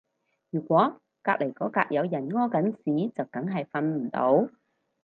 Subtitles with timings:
[0.49, 4.49] 如果隔離嗰格有人屙緊屎就梗係瞓唔到